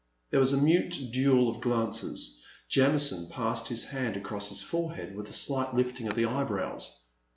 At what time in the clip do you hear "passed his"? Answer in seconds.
3.29-3.85